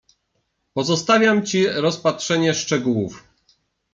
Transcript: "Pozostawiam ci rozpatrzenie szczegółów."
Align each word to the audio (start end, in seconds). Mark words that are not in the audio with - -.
"Pozostawiam 0.73 1.45
ci 1.45 1.67
rozpatrzenie 1.69 2.53
szczegółów." 2.53 3.23